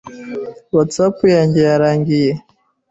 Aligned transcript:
Whatsapp 0.75 1.17
yanjye 1.35 1.59
yarangiye 1.69 2.31